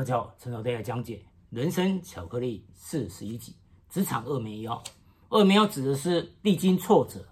[0.00, 1.16] 大家好，陈老爹来讲解
[1.50, 3.52] 《人生巧克力》四十一集
[3.94, 4.82] 《职场二枚腰》。
[5.28, 7.22] 二枚腰指的是历经挫折，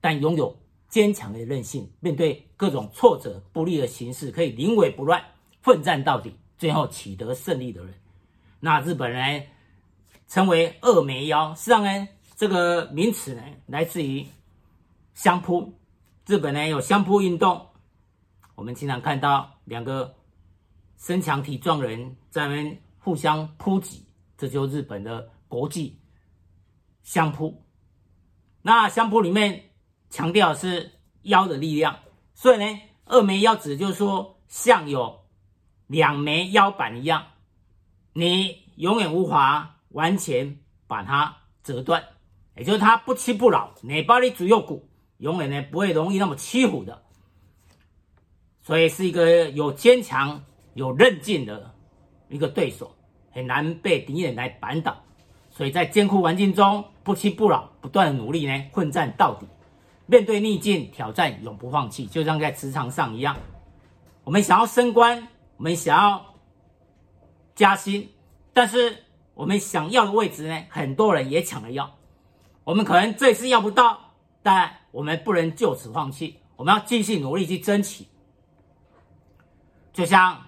[0.00, 0.58] 但拥有
[0.88, 5.22] 坚强的韧性，面对各种挫折不利的形势，可以临危不乱，
[5.62, 7.94] 奋战到底，最后取得胜利的人。
[8.58, 9.46] 那日本人呢
[10.26, 11.54] 称为二枚腰。
[11.54, 14.26] 实际上呢，这个名词呢来自于
[15.14, 15.72] 相扑。
[16.26, 17.68] 日本呢有相扑运动，
[18.56, 20.15] 我们经常看到两个。
[20.96, 24.04] 身强体壮人在那边互相扑击，
[24.36, 26.00] 这就是日本的国际
[27.02, 27.62] 相扑。
[28.62, 29.70] 那相扑里面
[30.10, 31.98] 强调是腰的力量，
[32.34, 35.24] 所以呢，二枚腰指就是说像有
[35.86, 37.26] 两枚腰板一样，
[38.12, 42.02] 你永远无法完全把它折断，
[42.56, 44.88] 也就是它不屈不挠，你把你左右骨
[45.18, 47.04] 永远呢不会容易那么屈服的，
[48.62, 50.44] 所以是一个有坚强。
[50.76, 51.74] 有韧劲的
[52.28, 52.94] 一个对手，
[53.32, 54.94] 很难被敌人来扳倒，
[55.48, 59.46] 所以在艰苦环境中不屈不挠，不断的努力呢，奋战到底，
[60.04, 63.34] 面对逆境挑战永不放弃，就像在职场上一样，
[64.22, 66.34] 我们想要升官，我们想要
[67.54, 68.10] 加薪，
[68.52, 68.98] 但是
[69.32, 71.90] 我们想要的位置呢，很多人也抢着要，
[72.64, 78.04] 我们可能这次要不到，但我们不能就此放弃，我们要继续努力去争取，
[79.94, 80.42] 就像。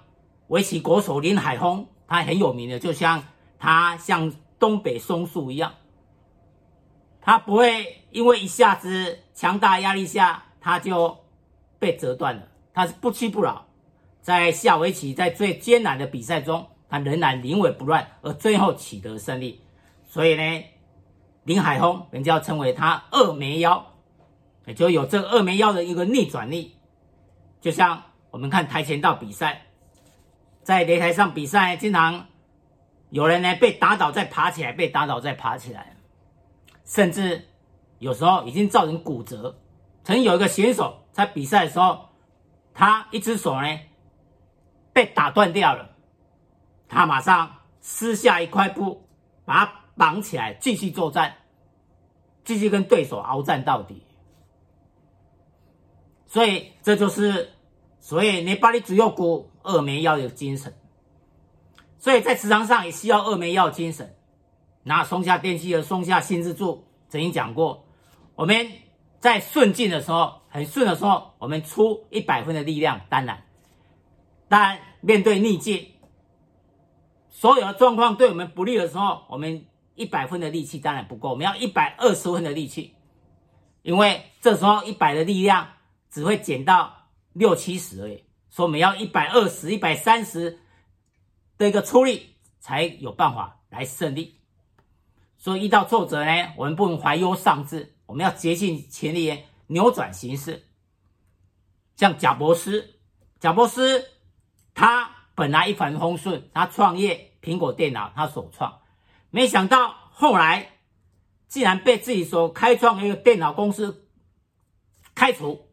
[0.48, 3.22] 围棋国手林海峰，他很有名的，就像
[3.58, 5.74] 他像东北松树一样，
[7.20, 11.18] 他不会因为一下子强大压力下他就
[11.78, 13.66] 被折断了，他是不屈不挠，
[14.22, 19.60] 在下围棋在最艰难的比赛中，他仍然临危不乱，而最后取得胜利。
[20.06, 20.64] 所以呢，
[21.44, 23.86] 林海峰人家称为他二梅腰，
[24.64, 26.74] 也就有这个二梅腰的一个逆转力，
[27.60, 29.66] 就像我们看跆拳道比赛。
[30.68, 32.26] 在擂台上比赛，经常
[33.08, 35.96] 有人呢被打倒再爬起来，被打倒再爬起来，
[36.84, 37.48] 甚至
[38.00, 39.58] 有时候已经造成骨折。
[40.04, 42.10] 曾有一个选手在比赛的时候，
[42.74, 43.80] 他一只手呢
[44.92, 45.88] 被打断掉了，
[46.86, 49.08] 他马上撕下一块布，
[49.46, 51.34] 把它绑起来，继续作战，
[52.44, 54.02] 继续跟对手鏖战到底。
[56.26, 57.54] 所以这就是。
[58.00, 60.74] 所以你把你左右骨二枚腰的精神，
[61.98, 64.16] 所以在职场上也需要二枚腰精神。
[64.82, 67.86] 那松下电器和松下新之助曾经讲过，
[68.34, 68.72] 我们
[69.20, 73.44] 在顺境的时候，很顺的时候，我们出一百分的力量，当然，
[74.48, 75.86] 当然面对逆境，
[77.28, 82.94] 所有的状况对我们不利的时候，我们一百分的力气当然不够，我们要一百二十分的力气，
[83.82, 85.68] 因为这时候一百的力量
[86.10, 86.94] 只会减到。
[87.34, 90.58] 六七十而已，说我们要一百二十、一百三十
[91.56, 94.40] 的一个出力，才有办法来胜利。
[95.36, 100.66] 所以遇到挫折呢，我们不能怀忧丧志，我们要竭尽全力扭转形势。
[101.94, 102.94] 像贾伯斯，
[103.38, 104.10] 贾伯斯
[104.74, 108.80] 他本来一帆风顺，他创业苹果电脑，他首创，
[109.30, 110.78] 没想到后来
[111.46, 114.08] 竟然被自己所开创的一个电脑公司
[115.14, 115.67] 开除。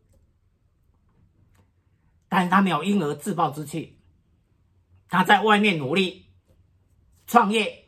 [2.35, 3.97] 但是他没有因而自暴自弃，
[5.07, 6.25] 他在外面努力
[7.27, 7.87] 创业，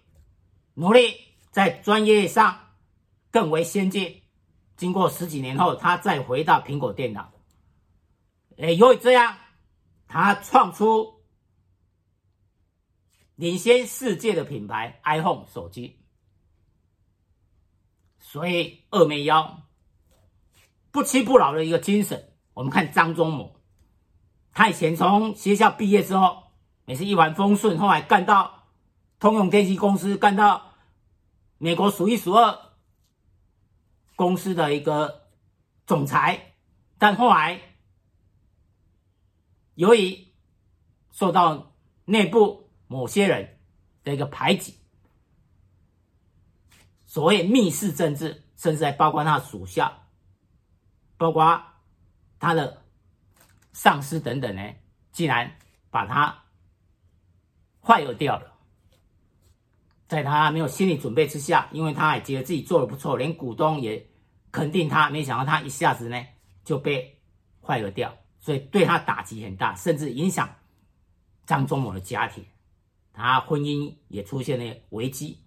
[0.74, 1.19] 努力
[1.52, 2.58] 在专业上
[3.30, 4.24] 更为先进。
[4.78, 7.34] 经过十几年后，他再回到苹果电脑。
[8.56, 9.38] 也因为这样，
[10.08, 11.25] 他创出
[13.35, 16.00] 领先世界的品牌 iPhone 手机。
[18.18, 19.68] 所以二枚腰，
[20.91, 22.34] 不屈不挠的一个精神。
[22.53, 23.56] 我们看张忠谋。
[24.57, 26.45] 他以前从学校毕业之后，
[26.88, 28.63] 也是一帆风顺，后来干到
[29.19, 30.73] 通用电气公司，干到
[31.59, 32.57] 美国数一数二
[34.16, 35.28] 公司的一个
[35.85, 36.56] 总裁，
[36.97, 37.62] 但后来
[39.75, 40.28] 由于
[41.12, 41.75] 受到
[42.06, 43.59] 内部某些人
[44.03, 44.79] 的一个排挤，
[47.05, 50.08] 所谓密室政治，甚至还包括他属下，
[51.16, 51.61] 包括
[52.40, 52.86] 他的。
[53.78, 54.74] 上司等等呢，
[55.12, 55.56] 竟然
[55.91, 56.46] 把他
[57.84, 58.56] fire 掉了。
[60.08, 64.09] 在他没有心理准备之下，因为他也觉得自己做的不错，连股东也
[64.52, 66.26] 肯定他，没想到他一下子呢
[66.64, 67.20] 就被
[67.64, 70.56] fire 掉，所以对他打击很大，甚至影响
[71.46, 72.44] 张忠谋的家庭，
[73.14, 75.44] 他婚姻也出现了危机。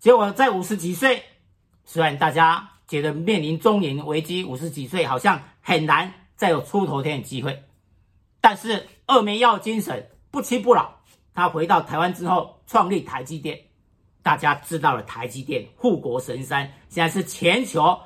[0.00, 1.22] 结果在五十几岁，
[1.84, 6.12] 虽然大家觉得面临中年危机，五十几岁好像很难。
[6.36, 7.64] 再有出头天的机会，
[8.40, 11.00] 但是二梅要精神不屈不挠，
[11.34, 13.60] 他回到台湾之后，创立台积电。
[14.22, 17.98] 大家知道了，台积电护国神山，现在是全球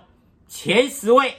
[0.48, 1.34] 前十位、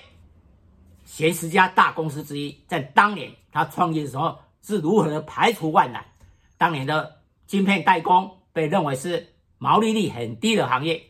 [1.03, 2.63] 前十家大公司之一。
[2.67, 6.05] 在当年他创业的时候，是如何排除万难？
[6.59, 11.03] 当年的晶片代工被认为是毛利率很低的行业，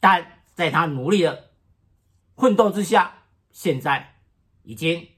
[0.00, 1.50] 但在他努力的
[2.36, 3.14] 奋斗之下，
[3.52, 4.11] 现在
[4.62, 5.08] 已经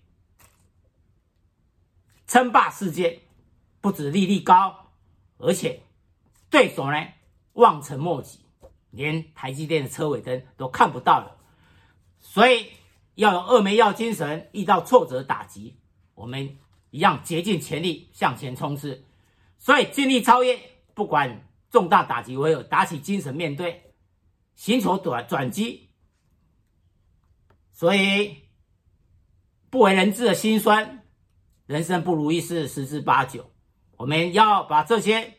[2.26, 3.20] 称霸世界，
[3.81, 4.91] 不止利率高，
[5.38, 5.82] 而且
[6.50, 7.06] 对手呢
[7.52, 8.41] 望尘莫及，
[8.91, 11.37] 连台积电的车尾灯都看不到了。
[12.19, 12.73] 所以
[13.14, 15.76] 要有二枚曜精神，遇到挫折打击，
[16.14, 16.58] 我们
[16.90, 19.05] 一样竭尽全力向前冲刺。
[19.58, 20.58] 所以尽力超越，
[20.94, 23.94] 不管重大打击，唯有打起精神面对，
[24.56, 25.90] 寻求转转机。
[27.73, 28.44] 所以
[29.75, 31.03] 不为人知的辛酸，
[31.67, 33.50] 人生不如意事十之八九。
[33.97, 35.35] 我们要把这些。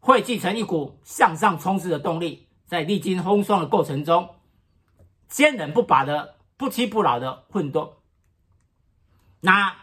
[0.00, 4.36] 汇聚成一股向上冲刺的动力，在历经风霜的过程中，
[5.28, 7.98] 坚韧不拔的、不屈不挠的奋斗。
[9.40, 9.76] 那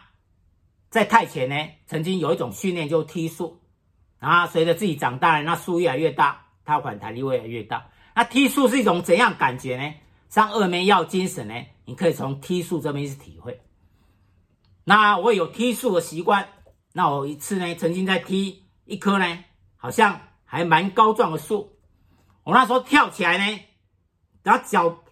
[0.88, 1.54] 在太前呢，
[1.86, 3.60] 曾经有一种训练，就踢树
[4.18, 7.86] 啊，随着自己长大了，那树越来越大，它反弹力越来越大。
[8.16, 9.94] 那踢树是一种怎样感觉呢？
[10.30, 11.54] 上二枚曜精神呢，
[11.84, 13.60] 你可以从踢树这边去体会。
[14.84, 16.48] 那我有踢树的习惯，
[16.94, 19.44] 那我一次呢，曾经在踢一棵呢。
[19.82, 21.78] 好像还蛮高壮的树，
[22.44, 23.60] 我那时候跳起来呢，
[24.42, 25.02] 然后脚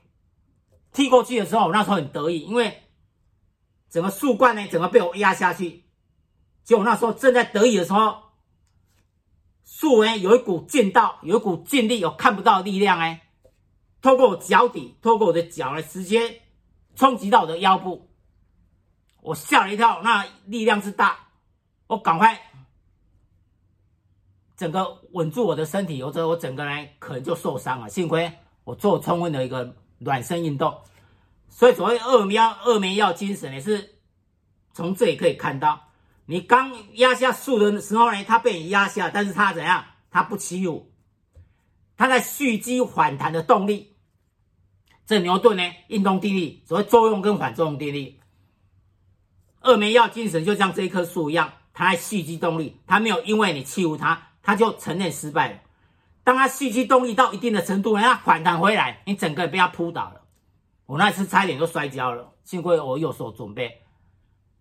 [0.93, 2.83] 踢过去的时候，我那时候很得意，因为
[3.89, 5.85] 整个树冠呢，整个被我压下去。
[6.65, 8.25] 结果那时候正在得意的时候，
[9.65, 13.28] 树呢有一股劲道，有一股劲力，有看不到的力量哎，
[14.01, 16.43] 透过我脚底，透过我的脚来，直接
[16.95, 18.09] 冲击到我的腰部，
[19.21, 21.29] 我吓了一跳，那力量之大，
[21.87, 22.41] 我赶快。
[24.57, 27.89] 整个稳住我的身体，或者我整个人可能就受伤了。
[27.89, 28.33] 幸亏
[28.65, 30.81] 我做充分的一个暖身运动，
[31.49, 34.01] 所以所谓二喵二枚曜精神也是
[34.73, 35.91] 从这里可以看到。
[36.27, 39.85] 你刚压下树的时候呢，它被你压下，但是它怎样？
[40.11, 40.88] 它不起舞，
[41.99, 43.95] 它在蓄积反弹的动力。
[45.05, 48.19] 这牛顿呢，运动定律，所谓作用跟反作用定律。
[49.61, 54.23] 二枚曜精神就像这一棵树一样，它在蓄积动力，它没有因为你欺负它。
[54.41, 55.59] 他就承认失败了。
[56.25, 60.23] 当他蓄积动力到一定的程度，人家反弹回来，你整个被他扑倒了。
[60.87, 63.83] 我那次差一点就摔跤了，幸亏我有所准备，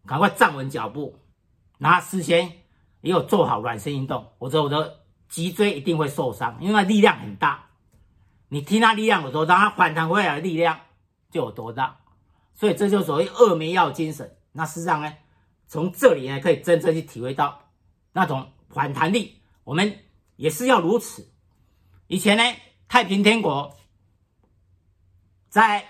[0.05, 1.17] 赶快站稳脚步，
[1.77, 2.51] 然后事先
[2.99, 4.33] 也有做好暖身运动。
[4.39, 7.65] 我说我的脊椎一定会受伤，因为力量很大。
[8.49, 10.79] 你听他力量有多大，他反弹回来的力量
[11.29, 11.97] 就有多大。
[12.53, 14.37] 所以这就所谓二枚曜精神。
[14.53, 15.13] 那事实上呢，
[15.67, 17.69] 从这里呢可以真正去体会到
[18.13, 19.41] 那种反弹力。
[19.63, 19.99] 我们
[20.37, 21.29] 也是要如此。
[22.07, 22.43] 以前呢，
[22.87, 23.75] 太平天国
[25.49, 25.85] 在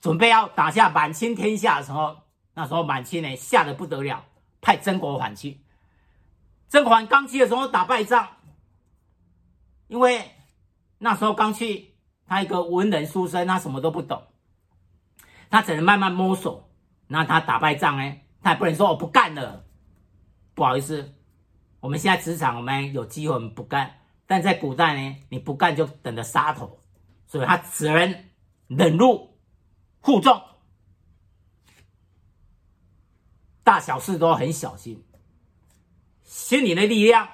[0.00, 2.16] 准备要打下满清天下的时候，
[2.54, 4.24] 那时候满清呢吓得不得了，
[4.60, 5.63] 派曾国藩去。
[6.74, 8.30] 甄嬛刚去的时候打败仗，
[9.86, 10.28] 因为
[10.98, 11.94] 那时候刚去，
[12.26, 14.24] 他一个文人书生，他什么都不懂，
[15.50, 16.68] 他只能慢慢摸索。
[17.06, 19.64] 那他打败仗呢，他也不能说我不干了，
[20.52, 21.14] 不好意思。
[21.78, 23.86] 我们现在职场，我们有机会，我们不干；
[24.26, 26.80] 但在古代呢，你不干就等着杀头，
[27.28, 28.24] 所以他只能
[28.66, 29.38] 忍辱
[30.02, 30.42] 负重，
[33.62, 35.06] 大小事都很小心，
[36.34, 37.28] 心里的力量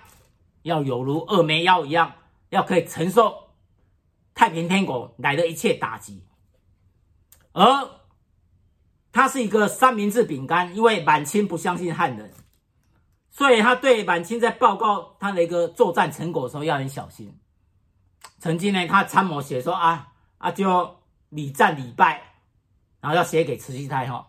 [0.60, 2.16] 要有如二枚曜一样，
[2.50, 3.48] 要可以承受
[4.34, 6.22] 太平天国来的一切打击。
[7.52, 7.90] 而
[9.10, 12.30] 他是一个三明治饼干，因为满清不相信汉人。
[13.30, 17.40] 所以他对满清在报告他的一个作战成果的时候要很小心。
[18.38, 22.34] 曾经呢，他参谋写说啊啊，就屡战屡败，
[23.00, 24.26] 然后要写给慈禧太后。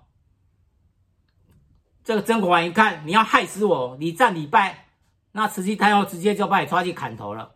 [2.12, 4.90] 这个曾国藩一看，你要害死我，礼战礼败，
[5.32, 7.54] 那慈禧太后直接就把你抓去砍头了。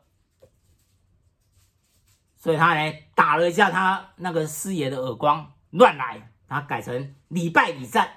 [2.38, 8.10] 所以他呢打了一下他那个师爷的耳光，乱来，他改成礼拜礼战，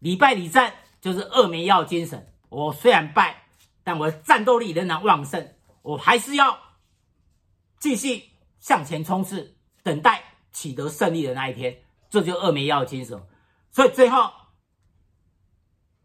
[0.00, 2.30] 礼拜礼战就是二枚曜精神。
[2.50, 3.44] 我虽然败，
[3.82, 5.54] 但我的战斗力仍然旺盛。
[5.80, 6.58] 我还是要
[7.78, 8.24] 继续
[8.60, 10.22] 向前冲刺，等待
[10.52, 11.78] 取得胜利的那一天。
[12.10, 13.18] 这就二枚曜精神。
[13.70, 14.30] 所以最后，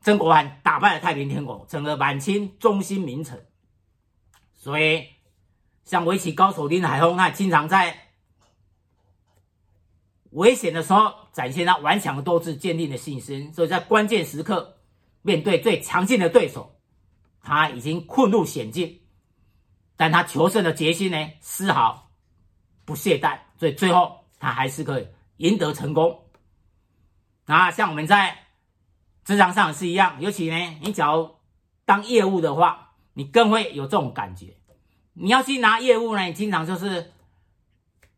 [0.02, 3.48] 曾国藩打败了太平天国，成了满清中心名臣。
[4.54, 5.08] 所以，
[5.86, 8.10] 像围棋高手林海峰，他经常在
[10.32, 13.54] 危险的时候展现他顽强的斗志、坚定的信心。
[13.54, 14.78] 所以在关键时刻。
[15.24, 16.80] 面对最强劲的对手，
[17.44, 19.02] 他已经困入险境，
[19.96, 22.10] 但他求胜的决心呢，丝毫
[22.86, 26.26] 不懈怠，所以最后他还是可以赢得成功。
[27.46, 28.36] 那像我们在
[29.24, 31.36] 职场上是一样，尤其呢，你假如
[31.86, 34.56] 当业务的话，你更会有这种感觉。
[35.14, 37.12] 你要去拿业务呢，你经常就是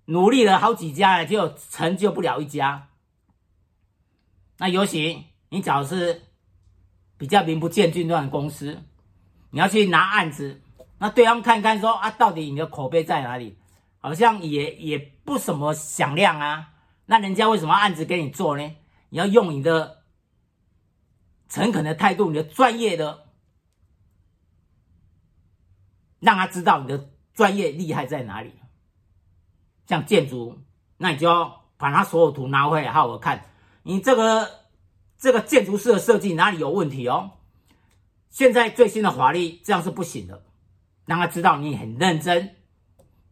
[0.05, 2.89] 努力了好几家，就成就不了一家。
[4.57, 6.21] 那尤其你假如是
[7.17, 8.83] 比较名不见经传的公司，
[9.51, 10.61] 你要去拿案子，
[10.99, 13.57] 那对方看看说啊，到底你的口碑在哪里？
[13.99, 16.69] 好像也也不什么响亮啊。
[17.05, 18.75] 那人家为什么案子给你做呢？
[19.09, 20.02] 你要用你的
[21.53, 23.25] 诚恳的态度，你的专业的，
[26.19, 28.55] 让他知道你的专业厉害在哪里。
[29.85, 30.63] 像建筑，
[30.97, 33.45] 那你就要把他所有图拿回来，好好看。
[33.83, 34.49] 你这个
[35.19, 37.33] 这个建筑师的设计哪里有问题哦？
[38.31, 40.43] 现在最新的法律这样是不行的，
[41.05, 42.55] 让他知道你很认真，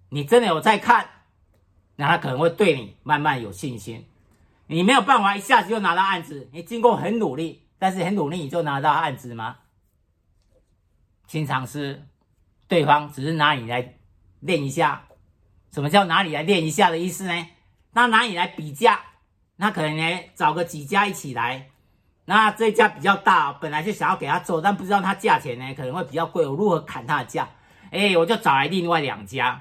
[0.10, 1.10] 你真的有在看，
[1.96, 4.06] 那他可能会对你慢慢有信心。
[4.68, 9.57] 你没有办法一下子就拿到案子，你经过很努力，但是很努力你就拿到案子吗？
[11.25, 12.07] 经常是
[12.67, 13.95] 对方只是拿你来
[14.39, 15.07] 练一下。
[15.71, 17.47] 什么叫拿你来练一下的意思呢？
[17.93, 19.00] 那拿你来比价，
[19.55, 21.71] 那可能呢找个几家一起来，
[22.25, 27.50] 那这家比较大，本来就想要给他做，但不知道他价钱呢可能会比较贵，我如何砍他的价？
[27.89, 29.59] 哎，我就找来另外两家，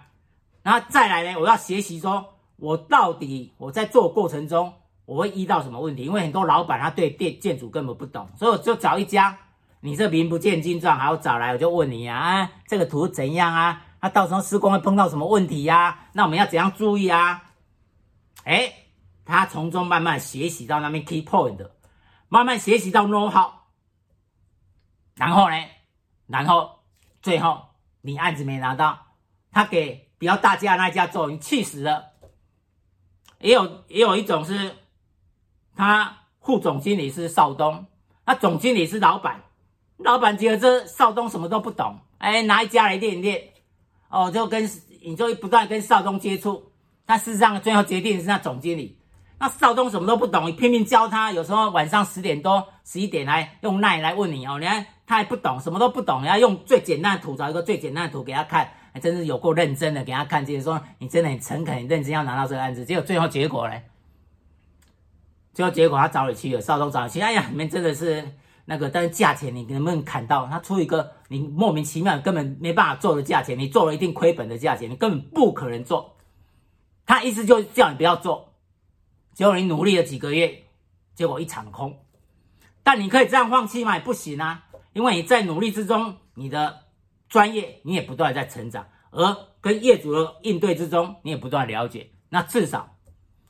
[0.63, 4.75] 然后再来呢，我要学习说，我到底我在做过程中。
[5.11, 6.05] 我会遇到什么问题？
[6.05, 9.37] 因为很多老板他对电建筑根本不懂，所以我就找一家，
[9.81, 13.83] 你这名不见经传，还要找来，我就问你啊，啊，这个图怎样啊？
[14.01, 17.43] 那、到时候施工会碰到什么问题呀、那我们要怎样注意啊？
[18.45, 18.73] 哎，
[19.25, 21.59] 他从中慢慢学习到那边 key point，
[22.29, 23.51] 慢慢学习到 know how，
[25.17, 25.57] 然后呢，
[26.29, 26.85] 然后
[27.21, 27.63] 最后
[28.03, 29.07] 你案子没拿到，
[29.51, 32.11] 他给比较大家那一家做，你气死了。
[33.41, 34.77] 也有也有一种是。
[35.81, 37.87] 他副总经理是邵东，
[38.27, 39.41] 那总经理是老板，
[39.97, 43.45] 老板觉得这邵东什么都不懂，哎，拿一家来练一练，
[44.11, 44.71] 哦，就跟
[45.03, 46.71] 你就不断跟邵东接触，
[47.07, 48.99] 但事实上最后决定是那总经理，
[49.39, 63.75] 那邵东什么都不懂，你拼命教他，有时候晚上十点多、十一点来用 LINE 来问你哦，你看他还不懂，什么都不懂，你要用最简单的图，找一个最简单的图给他看，还真是有够认真的给他看，就是说你真的很诚恳、很认真要拿到这个案子，结果最后结果呢？
[65.53, 70.47] 最后结果他找你去了，少东找你去，哎呀，你们真的是那个，但是价钱你能不能砍到？
[70.47, 76.17] 他出一个你莫名其妙根本没办法做的价钱，你做了一定亏本的价钱，你根本不可能做。
[77.05, 78.55] 他意思就叫你不要做，
[79.35, 80.67] 结果你努力了几个月，
[81.15, 81.99] 结果一场空。
[82.85, 83.97] 但你可以这样放弃吗？
[83.97, 86.83] 也不行啊，因为你在努力之中，你的
[87.29, 92.13] 专业你也不断在成长，而跟业主的应对之中，你也不断了解。
[92.29, 92.97] 那至少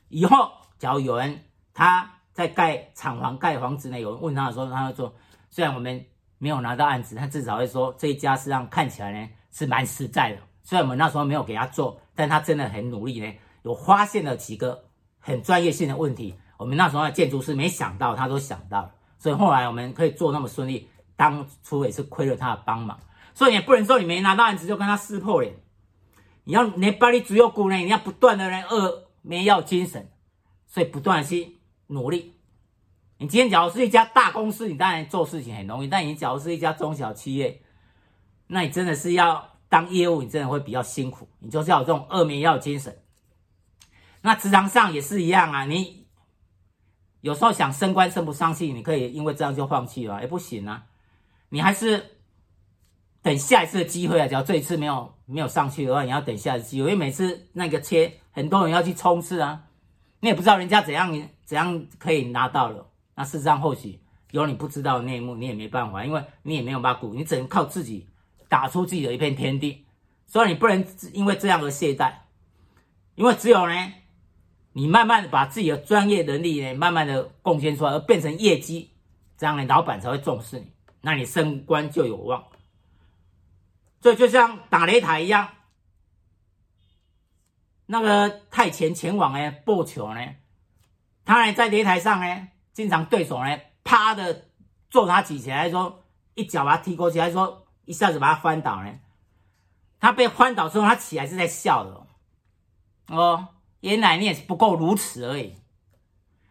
[0.08, 1.44] 以后，假如有人。
[1.72, 3.98] 他在盖厂房、盖房子呢。
[3.98, 5.14] 有人问他的时候，他会说
[5.50, 6.04] ：“虽然我们
[6.38, 10.38] 没有拿到案子，他至少会说这一家实际上看起来呢是蛮实在的。
[10.62, 14.84] 虽然我们那时候没有给他做，但他真的很努力呢，有发现了几个
[15.18, 16.34] 很专业性的问题。
[16.56, 20.88] 我们那时候的建筑师没想到，他都想到了，所以后来我们可以做那么顺利。
[21.16, 22.98] 当初也是亏了他的帮忙，
[23.34, 25.54] 所以也不能说你没拿到案子就跟他撕破脸。
[26.44, 30.10] 你要你把你只有股呢，你要不断的人二没要精神，
[30.66, 31.58] 所以不断的去。”
[31.90, 32.34] 努力。
[33.18, 37.60] 你今天假如是一家大公司，你当然做事情很容易；但你假如是一家中小企业，
[38.46, 41.28] 那你真的是要当业务，你真的会比较辛苦。
[41.38, 42.98] 你就是要有这种二面要精神。
[44.22, 46.06] 那职场上也是一样啊，你
[47.20, 50.86] 有时候想升官升不上去，你可以因为这样就放弃了，也不行啊。
[51.50, 52.16] 你还是
[53.20, 54.26] 等下一次的机会啊。
[54.26, 59.66] 假如这一次没有没有上去的话，你要等下一次机会，因为每次那个切，很多人要去冲刺啊。
[60.20, 61.10] 你也不知道人家怎样
[61.44, 63.98] 怎样可以拿到了，那事实上或许
[64.30, 68.06] 有你不知道的内幕，你也没办法，因为你也没有办法顾，你只能靠自己
[68.48, 69.86] 打出自己的一片天地。
[70.26, 72.12] 所以你不能因为这样而懈怠，
[73.14, 73.92] 因为只有呢，
[74.74, 78.90] 你慢慢的把自己的专业能力呢，慢慢的贡献出来，而变成业绩，
[79.36, 82.44] 这样呢，老板才会重视你，那你升官就有望。
[84.02, 85.48] 所以就像打擂台一样。
[87.92, 90.20] 那个太前前往呢，播球呢，
[91.24, 94.46] 他呢在擂台上呢，经常对手呢啪的
[94.88, 96.04] 揍他几拳，还说
[96.34, 99.00] 一脚把他踢过去，还说一下子把他翻倒呢。
[99.98, 102.06] 他被翻倒之后，他起来是在笑的
[103.08, 103.48] 哦，
[103.80, 105.56] 原来你也是不够如此而已。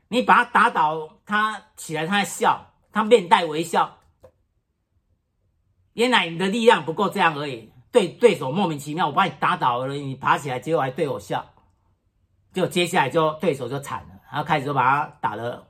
[0.09, 3.99] 你把他打倒，他起来他在笑，他面带微笑，
[5.93, 7.71] 原来你的力量不够这样而已。
[7.91, 11.53] 对对手莫名其妙，我把你打倒了，你爬起来，结果还对我笑，
[12.53, 15.67] 就接下来就对手就惨了，然后开始就把他打得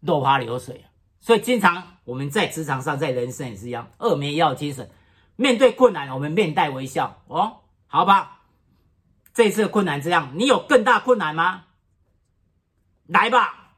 [0.00, 0.84] 落花流水。
[1.20, 4.90] 所以经常我们在职场上，在人生也是一样，二枚曜精神，
[5.36, 8.40] 面对困难我们面带微笑哦，好吧。
[9.32, 11.64] 这次困难这样，你有更大困难吗？
[13.06, 13.76] 来吧。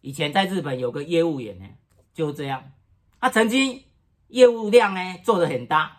[0.00, 1.66] 以前在日本有个业务员呢，
[2.12, 2.72] 就这样，
[3.20, 3.84] 他曾经
[4.28, 5.98] 业务量呢做得很大。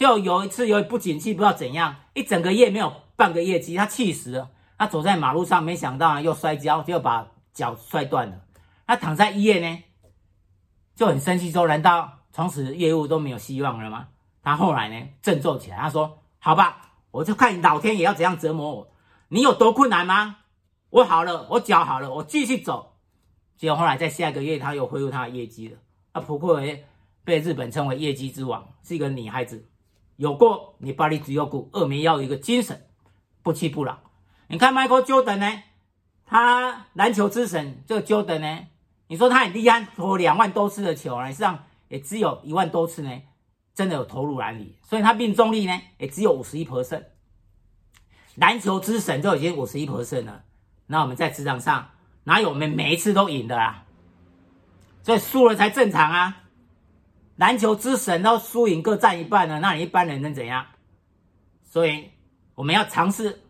[0.00, 4.50] 就有一次，由于不景气，不知道怎样，一整个月没有半个业绩，他气死了。
[4.78, 8.40] 他走在马路上，没想到又摔跤，就把脚摔断了。
[8.86, 9.82] 他躺在医院呢，
[10.96, 14.08] 就很生气，说：“难道从此业务都没有希望了吗？”
[14.42, 18.92] 他后来呢，振作起来，他说：“好吧，我就看老天爷要怎样折磨我。
[19.28, 20.38] 你有多困难吗？
[20.88, 22.96] 我好了，我脚好了，我继续走。”
[23.58, 25.76] 结果后来在下一个月，他又恢复他的业绩了。
[26.14, 26.86] 他不愧为
[27.22, 29.66] 被日本称为业绩之王，是一个女孩子。
[30.20, 32.86] 有过你巴黎只有股二年要有一个精神，
[33.42, 33.98] 不屈不挠。
[34.48, 35.62] 你看 Michael Jordan 呢，
[36.26, 38.66] 他篮球之神这个 Jordan 呢，
[39.06, 43.10] 你说他很厉害，投两万多次的球，实际上也只有一万多次呢，
[43.74, 47.04] 真的有投入篮里，所以他命中率呢也只有五十一 percent。
[48.34, 50.44] 篮球之神就已经五十一 percent 了，
[50.88, 51.92] 那我们在职场上
[52.24, 53.86] 哪有我们每一次都赢的啊？
[55.02, 56.39] 所以输了才正常啊。
[57.40, 60.66] 篮球之神都输赢各占一半了，那你一般人能怎样？
[61.64, 62.10] 所以
[62.54, 63.40] 我们要尝试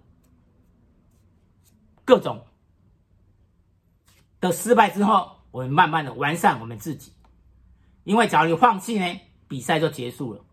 [2.04, 2.46] 各种
[4.40, 7.12] 的失败之后，我们慢慢的完善我们自己。
[8.04, 10.44] 因为假如你放弃呢，比赛就结束了。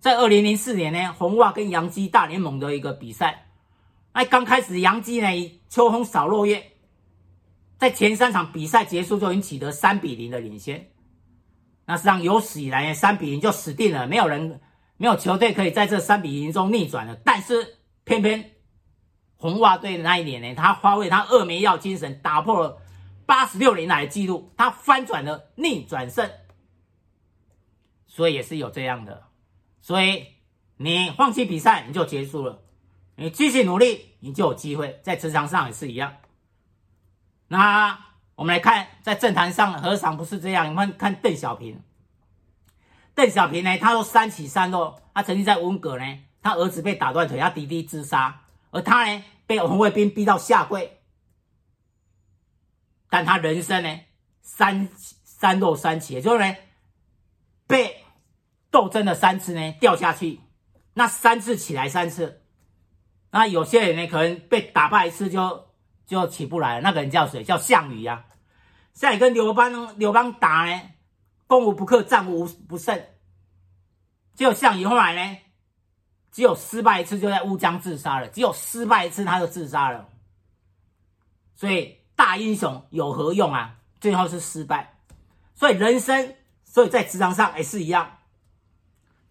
[0.00, 3.46] 在二零零四年呢，红袜跟洋基大联盟的一个比赛，
[4.14, 6.72] 那刚开始洋基呢秋风扫落叶，
[7.76, 10.88] 在前三场比赛结束就已经取得三比零的领先。
[11.88, 14.60] 那实际上有史以来三比零就死定了，没有人、
[14.96, 17.14] 没有球队可以在这三比零中逆转了。
[17.24, 18.56] 但是偏偏
[19.36, 22.82] 红袜队的那一年呢，他发挥他二梅药精神，打破了
[23.24, 26.28] 八十六年来的记录，他翻转了逆转胜。
[28.08, 29.28] 所以也是有这样的，
[29.80, 30.26] 所以
[30.78, 32.62] 你放弃比赛你就结束了，
[33.14, 36.16] 你继续努力你就有机会，在职场上也是一样。
[37.46, 38.05] 那。
[38.36, 40.68] 我们来看，在政坛上何尝不是这样？
[40.68, 41.82] 你们看邓小平，
[43.14, 46.04] 邓小平呢，他说三起三落，他曾经在文革呢，
[46.42, 50.98] 他儿子被打断腿，他弟弟自杀，而他呢，被红卫兵逼到下跪，
[53.08, 54.00] 但他人生呢，
[54.42, 54.90] 三
[55.24, 56.56] 三落三起，就是呢，
[57.66, 58.04] 被
[58.70, 60.40] 斗争了三次呢，掉下去，
[60.92, 62.42] 那三次起来三次，
[63.30, 65.65] 那有些人呢，可能被打败一次就。
[66.06, 66.80] 就起不来了。
[66.80, 67.42] 那个人叫谁？
[67.42, 68.34] 叫项羽呀、啊。
[68.94, 70.80] 项羽跟刘邦，刘邦打呢，
[71.46, 73.04] 攻无不克，战无不胜。
[74.34, 75.38] 只有项羽后来呢，
[76.30, 78.28] 只有失败一次，就在乌江自杀了。
[78.28, 80.08] 只有失败一次，他就自杀了。
[81.54, 83.76] 所以大英雄有何用啊？
[84.00, 84.98] 最后是失败。
[85.54, 88.18] 所以人生，所以在职场上也是一样，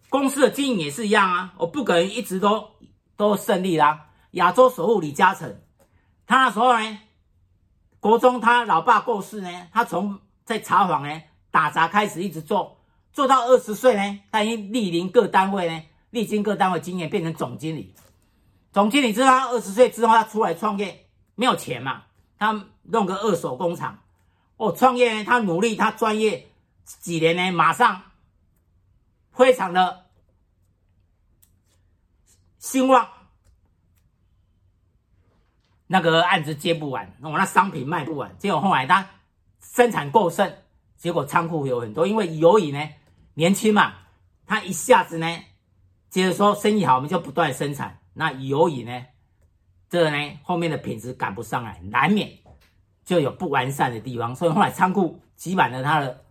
[0.08, 1.54] 公司的经营也是一样啊。
[1.58, 2.70] 我不可能一直都
[3.16, 4.06] 都胜利啦、啊。
[4.32, 5.62] 亚洲首富李嘉诚。
[6.26, 6.98] 他那时候呢，
[8.00, 12.78] 国中他老爸过世呢，他从在茶坊呢打杂开始，一直做，
[13.12, 17.94] 做到二十岁呢，他已经历临各单位呢，历经各单位经验，变成总经理。
[18.72, 22.02] 总经理之后，他二十岁之后，他出来创业，没有钱嘛，
[22.38, 24.00] 他弄个二手工厂。
[24.56, 26.50] 哦，创业呢，他努力，他专业，
[26.84, 28.02] 几年呢，马上
[29.32, 30.06] 非常的
[32.58, 33.08] 兴旺。
[35.88, 39.08] 那个案子接不完，那我那商品卖不完，结果后来他
[39.60, 40.52] 生产过剩，
[40.96, 42.88] 结果仓库有很多，因为由于呢
[43.34, 43.94] 年轻嘛，
[44.46, 45.26] 他一下子呢，
[46.10, 49.06] 接着说生意好，我们就不断生产，那由于呢，
[49.88, 52.32] 这个呢后面的品质赶不上来，难免
[53.04, 56.24] 就有不完善的地方，所以后来仓库挤满了他的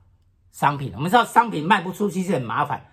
[0.51, 0.91] 商品。
[0.95, 2.87] 我们知道商品卖不出去是很麻烦，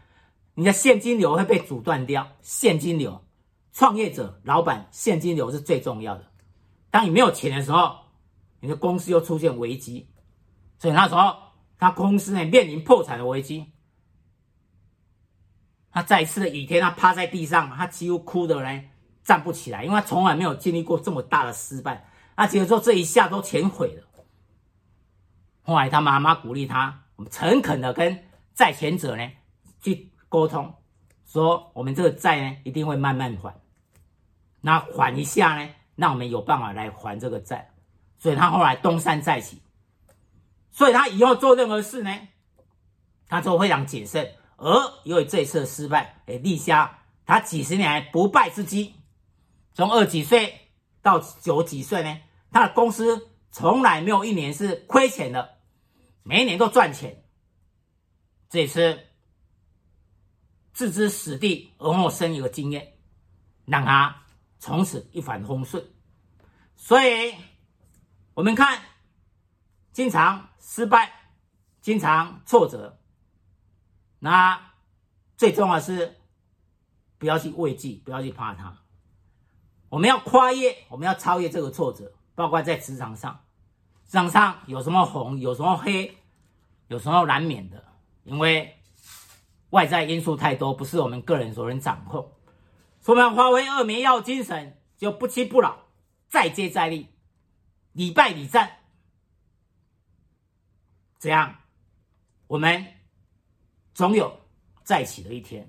[0.55, 3.25] 你的现金流会被阻断掉，现金流，
[3.73, 6.27] 创业者老板现金流是最重要的。
[6.93, 8.01] 当你没有钱的时候，
[8.61, 10.11] 你的公司又出现危机，
[10.79, 11.35] 所以那时候
[11.79, 13.73] 他公司呢面临破产的危机。
[15.91, 18.85] 他再一次的雨天，他趴在地上，他几乎哭的呢
[19.25, 22.07] 站不起来，因为他从来没有经历过这么大的失败。
[22.37, 24.07] 他觉得说这一下都全毁了。
[25.63, 29.31] 后来他妈妈鼓励他，我们诚恳的跟债权者呢
[29.81, 30.75] 去沟通，
[31.25, 33.55] 说我们这个债呢一定会慢慢还，
[34.61, 35.71] 那缓一下呢。
[35.95, 37.71] 让我们有办法来还这个债，
[38.19, 39.61] 所以他后来东山再起，
[40.71, 42.29] 所以他以后做任何事呢，
[43.29, 48.95] 他都非常谨慎，而因为这次失败，哎，立下他几十年来不败之基。
[49.75, 50.69] 从二几岁
[51.01, 55.57] 到九几岁呢，他的公司从来没有一年是亏钱的，
[56.23, 57.23] 每一年都赚钱。
[58.49, 59.09] 这也是
[60.75, 62.93] 置之死地而后生一个经验，
[63.65, 64.22] 让他
[64.63, 65.85] 从此一帆风顺。
[66.77, 67.35] 所以，
[68.33, 68.81] 我们看，
[69.91, 71.13] 经常失败，
[71.81, 73.01] 经常挫折，
[74.21, 74.71] 那
[75.37, 76.17] 最重要是
[77.19, 78.79] 不要去畏惧，不要去怕它。
[79.89, 83.45] 我们要跨越，我们要超越这个挫折，包括在职场上，
[84.05, 86.17] 职场上有什么红，有什么黑，
[86.87, 87.85] 有什么难免的，
[88.23, 88.79] 因为
[89.71, 92.31] 外在因素太多，不是我们个人所能掌控。
[93.03, 95.77] 所以我们要发挥二梅要精神，就不屈不挠，
[96.29, 97.09] 再接再厉，
[97.93, 98.79] 礼败礼战，
[101.19, 101.59] 这样
[102.47, 102.87] 我们
[103.93, 104.41] 总有
[104.85, 105.69] 再起的一天。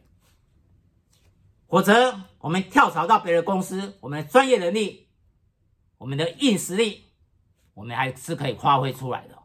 [1.67, 5.10] 否则，我们跳槽到别的公司，我们的专业能力、
[5.98, 7.06] 我们的硬实力，
[7.74, 9.41] 我们还是可以发挥出来的。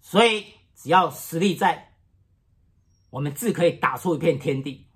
[0.00, 1.96] 所以，只要实力在，
[3.10, 4.86] 我们自可以打出一片天地。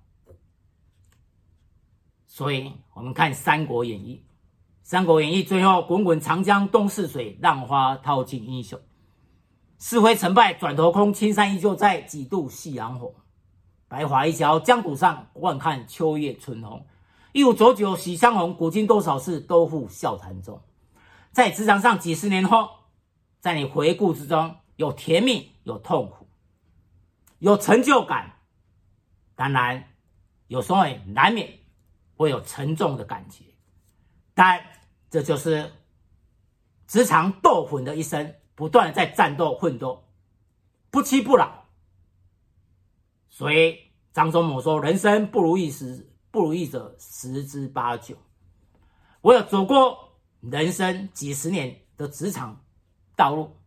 [2.35, 4.15] 所以，我们看《三国演义》，
[4.83, 8.77] 《三国演义》最后，滚滚长江东逝水，浪花淘尽英雄。
[9.79, 13.15] 是非成败转头空，青山依旧在，几度夕阳红。
[13.87, 16.85] 白发一条江湖上，惯看秋月春红。
[17.31, 20.61] 一壶浊酒喜相逢，古今多少事，都付笑谈中。
[21.31, 22.69] 在职场上几十年后，
[23.39, 26.27] 在你回顾之中，有甜蜜，有痛苦，
[27.39, 28.33] 有成就感，
[29.35, 29.85] 当然
[30.47, 31.59] 有时候也难免
[32.15, 33.43] 会有沉重的感觉。
[34.33, 34.61] 但
[35.09, 35.71] 这就是
[36.87, 40.07] 职场斗魂的一生，不断在战斗奋斗，
[40.91, 41.65] 不屈不挠。
[43.29, 43.79] 所以
[44.13, 48.15] 张忠谋说：“人生不如意时，不如意者十之八九。
[49.21, 52.63] 我有走过人生几十年的职场
[53.15, 53.57] 道路，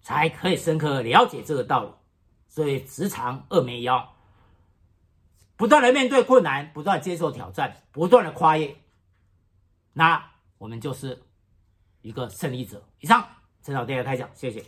[0.00, 1.90] 才可以深刻了解这个道理。
[2.48, 4.15] 所以职场二没腰，
[5.56, 8.76] 不断的面对困难，不断接受挑战，不断的跨越，
[9.94, 11.22] 那我们就是
[12.02, 13.26] 一个胜利者。”以上，
[13.62, 14.62] 陈老第二开讲，谢谢。